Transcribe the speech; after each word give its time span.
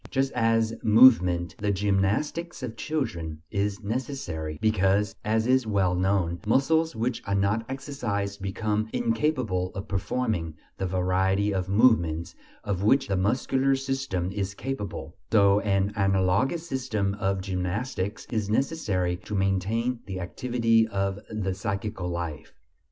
Just 0.09 0.31
as 0.33 0.73
movement, 0.81 1.55
the 1.59 1.69
gymnastics 1.71 2.63
of 2.63 2.75
children, 2.75 3.43
is 3.51 3.83
necessary, 3.83 4.57
because, 4.59 5.13
as 5.23 5.45
is 5.45 5.67
well 5.67 5.93
known, 5.93 6.39
muscles 6.43 6.95
which 6.95 7.21
are 7.27 7.35
not 7.35 7.63
exercised 7.69 8.41
become 8.41 8.89
incapable 8.93 9.71
of 9.75 9.87
performing 9.87 10.55
the 10.79 10.87
variety 10.87 11.53
of 11.53 11.69
movements 11.69 12.33
of 12.63 12.81
which 12.81 13.07
the 13.09 13.15
muscular 13.15 13.75
system 13.75 14.31
is 14.31 14.55
capable, 14.55 15.15
so 15.31 15.59
an 15.59 15.93
analogous 15.95 16.67
system 16.67 17.13
of 17.19 17.39
gymnastics 17.43 18.25
is 18.31 18.49
necessary 18.49 19.15
to 19.17 19.35
maintain 19.35 19.99
the 20.07 20.19
activity 20.19 20.87
of 20.87 21.19
the 21.29 21.53
psychical 21.53 22.09
life. 22.09 22.55